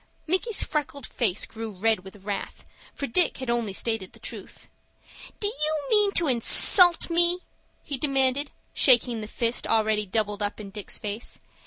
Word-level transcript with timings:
Micky's 0.25 0.63
freckled 0.63 1.05
face 1.05 1.45
grew 1.45 1.69
red 1.69 1.99
with 1.99 2.25
wrath, 2.25 2.65
for 2.95 3.05
Dick 3.05 3.37
had 3.37 3.51
only 3.51 3.71
stated 3.71 4.13
the 4.13 4.19
truth. 4.19 4.67
"Do 5.39 5.45
you 5.47 5.75
mean 5.91 6.11
to 6.13 6.25
insult 6.27 7.11
me?" 7.11 7.41
he 7.83 7.99
demanded 7.99 8.49
shaking 8.73 9.21
the 9.21 9.27
fist 9.27 9.67
already 9.67 10.07
doubled 10.07 10.41
up 10.41 10.59
in 10.59 10.71
Dick's 10.71 10.97
face. 10.97 11.37